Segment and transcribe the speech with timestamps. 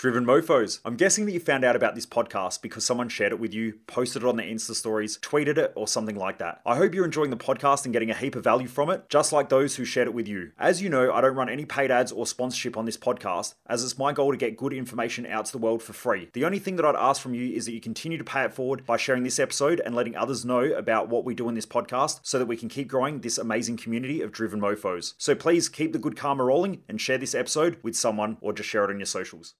[0.00, 0.80] Driven Mofos.
[0.82, 3.80] I'm guessing that you found out about this podcast because someone shared it with you,
[3.86, 6.62] posted it on their Insta stories, tweeted it, or something like that.
[6.64, 9.30] I hope you're enjoying the podcast and getting a heap of value from it, just
[9.30, 10.52] like those who shared it with you.
[10.58, 13.84] As you know, I don't run any paid ads or sponsorship on this podcast, as
[13.84, 16.30] it's my goal to get good information out to the world for free.
[16.32, 18.54] The only thing that I'd ask from you is that you continue to pay it
[18.54, 21.66] forward by sharing this episode and letting others know about what we do in this
[21.66, 25.12] podcast so that we can keep growing this amazing community of driven mofos.
[25.18, 28.70] So please keep the good karma rolling and share this episode with someone or just
[28.70, 29.52] share it on your socials.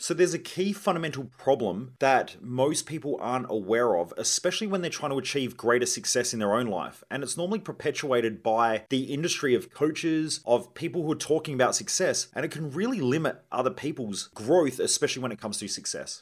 [0.00, 4.90] So, there's a key fundamental problem that most people aren't aware of, especially when they're
[4.90, 7.02] trying to achieve greater success in their own life.
[7.10, 11.74] And it's normally perpetuated by the industry of coaches, of people who are talking about
[11.74, 16.20] success, and it can really limit other people's growth, especially when it comes to success.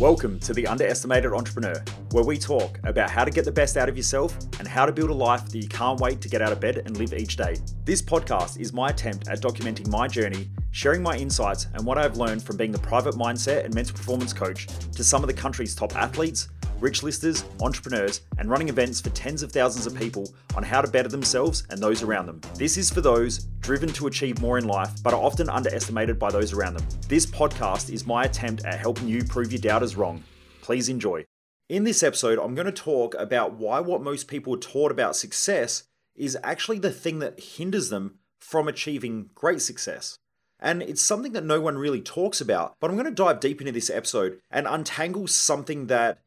[0.00, 3.90] Welcome to The Underestimated Entrepreneur, where we talk about how to get the best out
[3.90, 6.50] of yourself and how to build a life that you can't wait to get out
[6.50, 7.58] of bed and live each day.
[7.84, 12.16] This podcast is my attempt at documenting my journey, sharing my insights and what I've
[12.16, 15.74] learned from being the private mindset and mental performance coach to some of the country's
[15.74, 16.48] top athletes,
[16.82, 20.90] rich listers, entrepreneurs, and running events for tens of thousands of people on how to
[20.90, 22.40] better themselves and those around them.
[22.56, 26.30] This is for those driven to achieve more in life, but are often underestimated by
[26.30, 26.86] those around them.
[27.08, 30.24] This podcast is my attempt at helping you prove your doubters wrong.
[30.60, 31.24] Please enjoy.
[31.68, 35.16] In this episode, I'm going to talk about why what most people are taught about
[35.16, 35.84] success
[36.16, 40.18] is actually the thing that hinders them from achieving great success.
[40.58, 43.60] And it's something that no one really talks about, but I'm going to dive deep
[43.60, 46.18] into this episode and untangle something that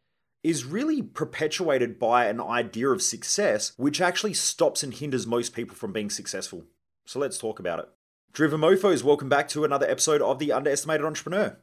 [0.45, 5.75] is really perpetuated by an idea of success, which actually stops and hinders most people
[5.75, 6.63] from being successful.
[7.03, 7.89] So let's talk about it.
[8.31, 11.57] Driven Mofos, welcome back to another episode of The Underestimated Entrepreneur.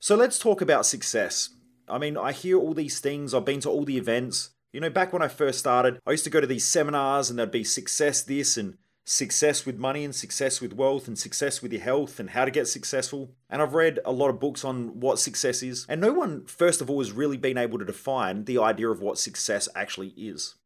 [0.00, 1.50] So let's talk about success.
[1.88, 4.50] I mean, I hear all these things, I've been to all the events.
[4.72, 7.38] You know, back when I first started, I used to go to these seminars and
[7.38, 11.72] there'd be success this and success with money and success with wealth and success with
[11.72, 13.30] your health and how to get successful.
[13.48, 15.86] And I've read a lot of books on what success is.
[15.88, 19.00] And no one, first of all, has really been able to define the idea of
[19.00, 20.56] what success actually is.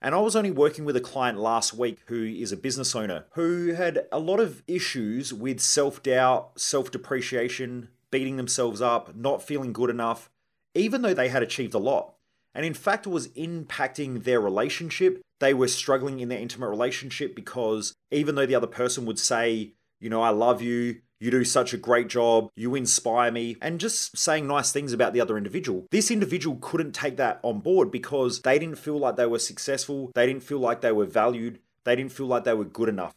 [0.00, 3.24] And I was only working with a client last week who is a business owner
[3.32, 9.42] who had a lot of issues with self doubt, self depreciation, beating themselves up, not
[9.42, 10.30] feeling good enough,
[10.74, 12.14] even though they had achieved a lot.
[12.54, 15.20] And in fact, it was impacting their relationship.
[15.42, 19.72] They were struggling in their intimate relationship because even though the other person would say,
[19.98, 23.80] you know, I love you, you do such a great job, you inspire me, and
[23.80, 25.88] just saying nice things about the other individual.
[25.90, 30.12] This individual couldn't take that on board because they didn't feel like they were successful,
[30.14, 33.16] they didn't feel like they were valued, they didn't feel like they were good enough.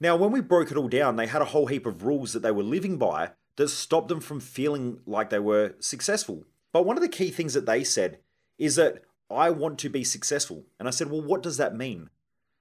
[0.00, 2.40] Now, when we broke it all down, they had a whole heap of rules that
[2.40, 6.42] they were living by that stopped them from feeling like they were successful.
[6.72, 8.18] But one of the key things that they said
[8.58, 10.64] is that I want to be successful.
[10.78, 12.10] And I said, Well, what does that mean?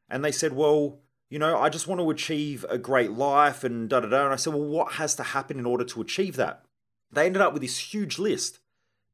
[0.09, 1.00] And they said, Well,
[1.30, 4.25] you know, I just want to achieve a great life and da da da.
[4.25, 6.63] And I said, Well, what has to happen in order to achieve that?
[7.12, 8.59] They ended up with this huge list.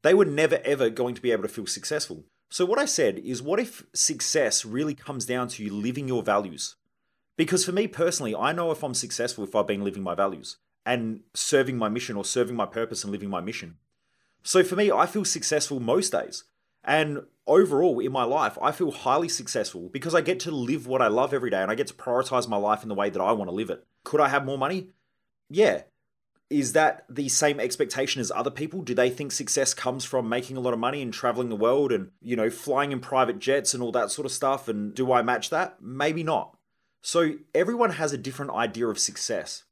[0.01, 2.25] They were never ever going to be able to feel successful.
[2.49, 6.23] So, what I said is, what if success really comes down to you living your
[6.23, 6.75] values?
[7.37, 10.57] Because for me personally, I know if I'm successful if I've been living my values
[10.85, 13.77] and serving my mission or serving my purpose and living my mission.
[14.43, 16.43] So, for me, I feel successful most days.
[16.85, 21.01] And overall in my life, I feel highly successful because I get to live what
[21.01, 23.21] I love every day and I get to prioritize my life in the way that
[23.21, 23.85] I want to live it.
[24.03, 24.89] Could I have more money?
[25.49, 25.81] Yeah.
[26.49, 28.83] Is that the same expectation as other people?
[28.83, 31.91] Do they think success comes from making a lot of money and traveling the world
[31.91, 34.67] and, you know, flying in private jets and all that sort of stuff?
[34.67, 35.81] And do I match that?
[35.81, 36.55] Maybe not.
[37.01, 39.63] So everyone has a different idea of success.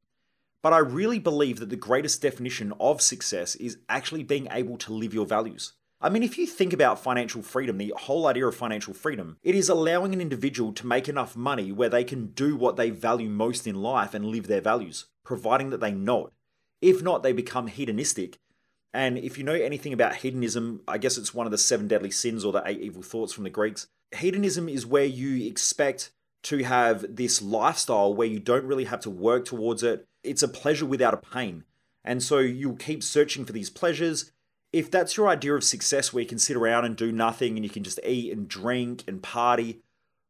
[0.63, 4.93] But I really believe that the greatest definition of success is actually being able to
[4.93, 5.73] live your values.
[6.03, 9.55] I mean, if you think about financial freedom, the whole idea of financial freedom, it
[9.55, 13.29] is allowing an individual to make enough money where they can do what they value
[13.29, 16.33] most in life and live their values, providing that they know it.
[16.81, 18.37] If not, they become hedonistic.
[18.93, 22.11] And if you know anything about hedonism, I guess it's one of the seven deadly
[22.11, 23.87] sins or the eight evil thoughts from the Greeks.
[24.13, 26.11] Hedonism is where you expect
[26.43, 30.05] to have this lifestyle where you don't really have to work towards it.
[30.21, 31.63] It's a pleasure without a pain.
[32.03, 34.33] And so you'll keep searching for these pleasures
[34.73, 37.63] if that's your idea of success where you can sit around and do nothing and
[37.63, 39.83] you can just eat and drink and party,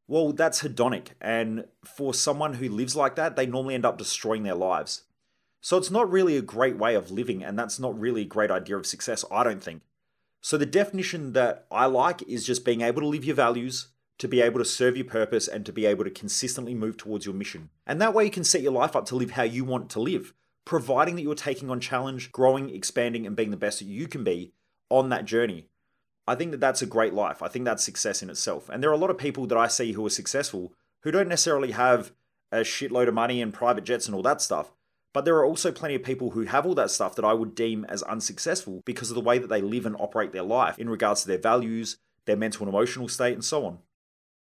[0.05, 1.07] well, that's hedonic.
[1.21, 5.03] And for someone who lives like that, they normally end up destroying their lives.
[5.61, 8.51] So it's not really a great way of living, and that's not really a great
[8.51, 9.81] idea of success, I don't think.
[10.41, 13.87] So the definition that I like is just being able to live your values,
[14.17, 17.25] to be able to serve your purpose, and to be able to consistently move towards
[17.25, 17.69] your mission.
[17.87, 20.01] And that way you can set your life up to live how you want to
[20.01, 20.33] live
[20.65, 24.23] providing that you're taking on challenge, growing, expanding, and being the best that you can
[24.23, 24.53] be
[24.89, 25.67] on that journey.
[26.25, 27.41] I think that that's a great life.
[27.41, 28.69] I think that's success in itself.
[28.69, 31.27] And there are a lot of people that I see who are successful who don't
[31.27, 32.13] necessarily have
[32.51, 34.71] a shitload of money and private jets and all that stuff,
[35.13, 37.53] But there are also plenty of people who have all that stuff that I would
[37.53, 40.89] deem as unsuccessful because of the way that they live and operate their life in
[40.89, 43.77] regards to their values, their mental and emotional state, and so on.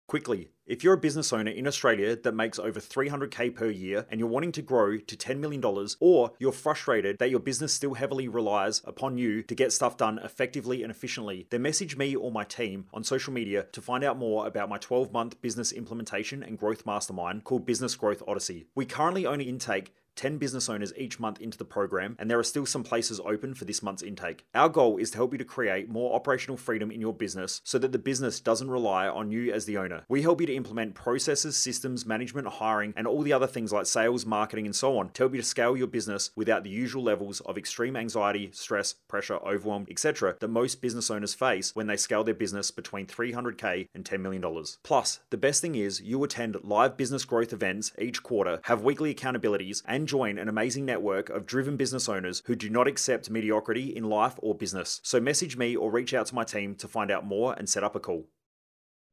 [0.09, 4.21] Quickly, if you're a business owner in Australia that makes over 300k per year and
[4.21, 5.61] you're wanting to grow to $10 million,
[5.99, 10.21] or you're frustrated that your business still heavily relies upon you to get stuff done
[10.23, 14.17] effectively and efficiently, then message me or my team on social media to find out
[14.17, 18.67] more about my 12 month business implementation and growth mastermind called Business Growth Odyssey.
[18.77, 22.45] We currently only intake 10 business owners each month into the program, and there are
[22.45, 24.45] still some places open for this month's intake.
[24.55, 27.79] Our goal is to help you to create more operational freedom in your business so
[27.79, 30.05] that the business doesn't rely on you as the owner.
[30.09, 33.87] We help you to implement processes, systems, management, hiring, and all the other things like
[33.87, 37.03] sales, marketing, and so on to help you to scale your business without the usual
[37.03, 40.37] levels of extreme anxiety, stress, pressure, overwhelm, etc.
[40.41, 44.45] that most business owners face when they scale their business between 300k and $10 million.
[44.83, 49.15] Plus, the best thing is you attend live business growth events each quarter, have weekly
[49.15, 53.95] accountabilities, and join an amazing network of driven business owners who do not accept mediocrity
[53.95, 55.01] in life or business.
[55.03, 57.85] So message me or reach out to my team to find out more and set
[57.85, 58.27] up a call.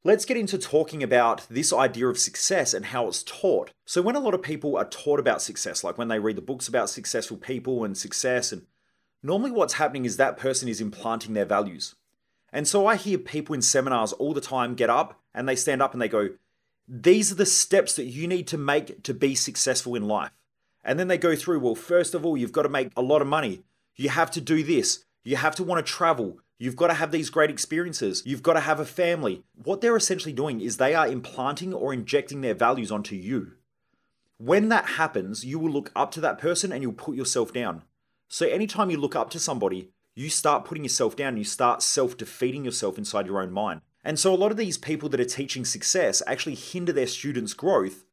[0.06, 3.72] Let's get into talking about this idea of success and how it's taught.
[3.86, 6.42] So, when a lot of people are taught about success, like when they read the
[6.42, 8.66] books about successful people and success, and
[9.22, 11.96] normally what's happening is that person is implanting their values.
[12.52, 15.82] And so I hear people in seminars all the time get up and they stand
[15.82, 16.32] up and they go,
[16.86, 20.32] These are the steps that you need to make to be successful in life.
[20.84, 23.22] And then they go through, well, first of all, you've got to make a lot
[23.22, 23.64] of money.
[23.96, 25.06] You have to do this.
[25.24, 26.40] You have to want to travel.
[26.58, 28.24] You've got to have these great experiences.
[28.26, 29.44] You've got to have a family.
[29.56, 33.54] What they're essentially doing is they are implanting or injecting their values onto you.
[34.38, 37.84] When that happens, you will look up to that person and you'll put yourself down.
[38.28, 42.18] So anytime you look up to somebody, you start putting yourself down, you start self
[42.18, 43.82] defeating yourself inside your own mind.
[44.04, 47.54] And so a lot of these people that are teaching success actually hinder their students'
[47.54, 48.06] growth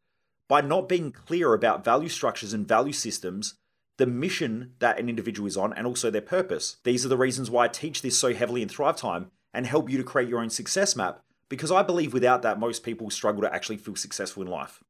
[0.51, 3.55] by not being clear about value structures and value systems,
[3.99, 6.79] the mission that an individual is on, and also their purpose.
[6.83, 9.89] These are the reasons why I teach this so heavily in Thrive Time and help
[9.89, 13.43] you to create your own success map, because I believe without that, most people struggle
[13.43, 14.83] to actually feel successful in life.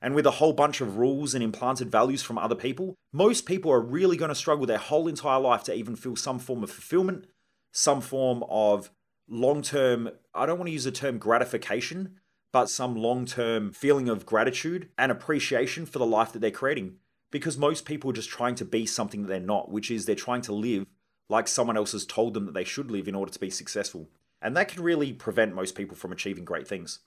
[0.00, 3.70] And with a whole bunch of rules and implanted values from other people, most people
[3.70, 6.70] are really going to struggle their whole entire life to even feel some form of
[6.70, 7.26] fulfillment,
[7.72, 8.90] some form of
[9.28, 12.20] long term, I don't want to use the term gratification,
[12.54, 16.94] but some long term feeling of gratitude and appreciation for the life that they're creating.
[17.32, 20.14] Because most people are just trying to be something that they're not, which is they're
[20.14, 20.86] trying to live
[21.28, 24.08] like someone else has told them that they should live in order to be successful.
[24.40, 27.00] And that can really prevent most people from achieving great things.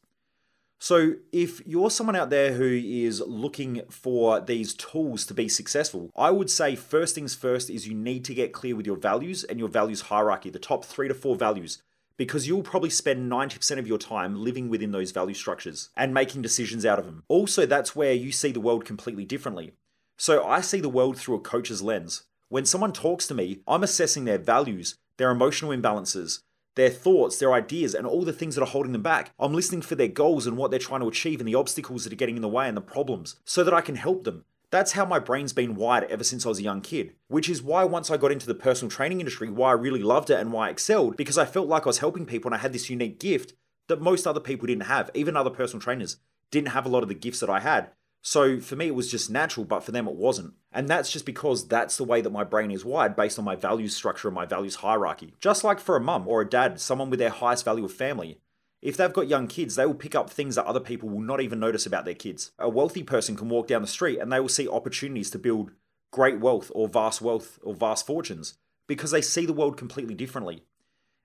[0.80, 6.12] So, if you're someone out there who is looking for these tools to be successful,
[6.14, 9.46] I would say first things first is you need to get clear with your values
[9.46, 11.82] and your values hierarchy, the top three to four values
[12.18, 16.42] because you'll probably spend 90% of your time living within those value structures and making
[16.42, 17.24] decisions out of them.
[17.28, 19.74] Also, that's where you see the world completely differently.
[20.18, 22.24] So, I see the world through a coach's lens.
[22.50, 26.42] When someone talks to me, I'm assessing their values, their emotional imbalances,
[26.76, 29.32] their thoughts, their ideas, and all the things that are holding them back.
[29.40, 32.14] I'm listening for their goals and what they're trying to achieve and the obstacles that
[32.14, 34.46] are getting in the way and the problems so that I can help them.
[34.70, 37.64] That's how my brain's been wired ever since I was a young kid, which is
[37.64, 40.52] why once I got into the personal training industry, why I really loved it and
[40.52, 42.90] why I excelled, because I felt like I was helping people and I had this
[42.90, 43.54] unique gift
[43.88, 45.10] that most other people didn't have.
[45.14, 46.18] Even other personal trainers
[46.52, 47.92] didn't have a lot of the gifts that I had.
[48.22, 50.54] So for me, it was just natural, but for them, it wasn't.
[50.74, 53.56] And that's just because that's the way that my brain is wired based on my
[53.56, 55.34] values structure and my values hierarchy.
[55.40, 58.42] Just like for a mum or a dad, someone with their highest value of family,
[58.82, 61.42] if they've got young kids, they will pick up things that other people will not
[61.42, 62.52] even notice about their kids.
[62.60, 65.72] A wealthy person can walk down the street and they will see opportunities to build
[66.12, 68.58] great wealth or vast wealth or vast fortunes
[68.88, 70.64] because they see the world completely differently.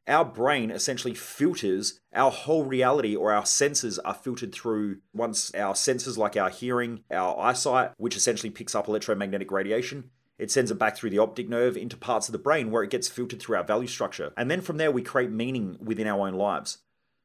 [0.09, 5.77] Our brain essentially filters our whole reality, or our senses are filtered through once our
[5.77, 10.79] senses, like our hearing, our eyesight, which essentially picks up electromagnetic radiation, it sends it
[10.79, 13.57] back through the optic nerve into parts of the brain where it gets filtered through
[13.57, 14.33] our value structure.
[14.37, 16.79] And then from there, we create meaning within our own lives.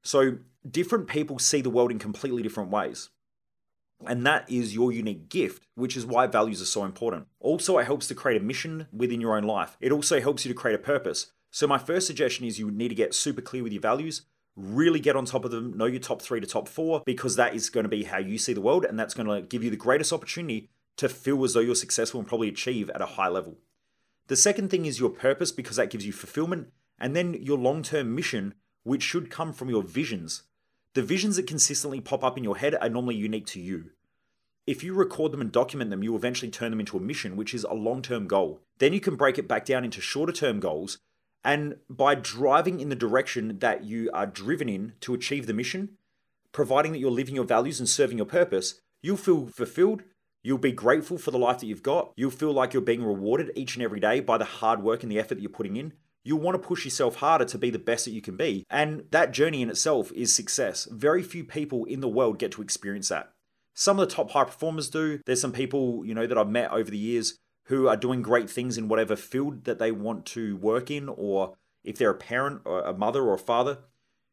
[0.08, 0.38] So
[0.70, 3.10] different people see the world in completely different ways.
[4.06, 7.28] And that is your unique gift, which is why values are so important.
[7.42, 9.76] Also, it helps to create a mission within your own life.
[9.82, 11.34] It also helps you to create a purpose.
[11.52, 14.22] So, my first suggestion is you need to get super clear with your values,
[14.56, 17.54] really get on top of them, know your top three to top four, because that
[17.54, 19.70] is going to be how you see the world, and that's going to give you
[19.70, 23.28] the greatest opportunity to feel as though you're successful and probably achieve at a high
[23.28, 23.58] level.
[24.28, 27.84] The second thing is your purpose, because that gives you fulfillment, and then your long
[27.84, 28.54] term mission,
[28.88, 30.44] which should come from your visions.
[30.94, 33.92] The visions that consistently pop up in your head are normally unique to you.
[34.66, 37.54] If you record them and document them, you eventually turn them into a mission, which
[37.54, 38.62] is a long term goal.
[38.80, 40.98] Then you can break it back down into shorter term goals.
[41.44, 45.98] And by driving in the direction that you are driven in to achieve the mission,
[46.52, 50.04] providing that you're living your values and serving your purpose, you'll feel fulfilled,
[50.44, 52.14] You'll be grateful for the life that you've got.
[52.16, 55.12] You'll feel like you're being rewarded each and every day by the hard work and
[55.12, 55.92] the effort that you're putting in.
[56.28, 58.66] You'll want to push yourself harder to be the best that you can be.
[58.70, 60.84] And that journey in itself is success.
[60.92, 63.32] Very few people in the world get to experience that.
[63.74, 65.22] Some of the top high performers do.
[65.26, 68.50] There's some people, you know, that I've met over the years who are doing great
[68.50, 71.56] things in whatever field that they want to work in, or
[71.86, 73.78] if they're a parent or a mother or a father,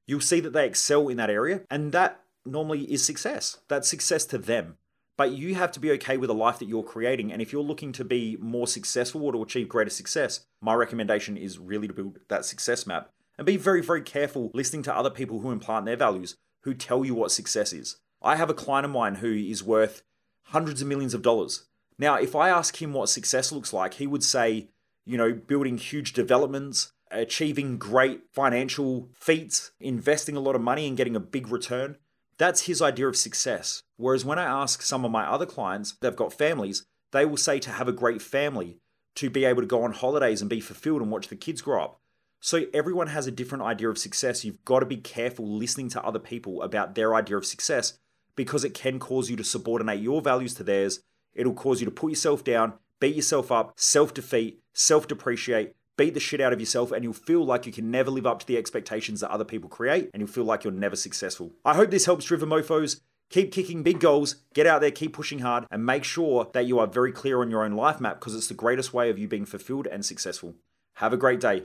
[0.04, 1.60] you'll see that they excel in that area.
[1.70, 3.58] And that normally is success.
[3.68, 4.78] That's success to them.
[5.16, 7.32] But you have to be okay with the life that you're creating.
[7.32, 11.36] And if you're looking to be more successful or to achieve greater success, my recommendation
[11.36, 15.10] is really to build that success map and be very, very careful listening to other
[15.10, 17.96] people who implant their values, who tell you what success is.
[18.22, 20.02] I have a client of mine who is worth
[20.44, 21.64] hundreds of millions of dollars.
[21.98, 24.68] Now, if I ask him what success looks like, he would say,
[25.04, 30.96] you know, building huge developments, achieving great financial feats, investing a lot of money and
[30.96, 31.98] getting a big return.
[32.38, 33.82] That's his idea of success.
[33.96, 37.58] Whereas when I ask some of my other clients, they've got families, they will say
[37.60, 38.78] to have a great family,
[39.16, 41.84] to be able to go on holidays and be fulfilled and watch the kids grow
[41.84, 42.00] up.
[42.40, 44.44] So everyone has a different idea of success.
[44.44, 47.98] You've got to be careful listening to other people about their idea of success
[48.36, 51.00] because it can cause you to subordinate your values to theirs.
[51.34, 56.14] It'll cause you to put yourself down, beat yourself up, self defeat, self depreciate, beat
[56.14, 58.46] the shit out of yourself and you'll feel like you can never live up to
[58.46, 61.52] the expectations that other people create and you'll feel like you're never successful.
[61.64, 63.00] I hope this helps Driven Mofos.
[63.30, 66.78] Keep kicking big goals, get out there, keep pushing hard, and make sure that you
[66.78, 69.26] are very clear on your own life map because it's the greatest way of you
[69.26, 70.54] being fulfilled and successful.
[70.96, 71.64] Have a great day.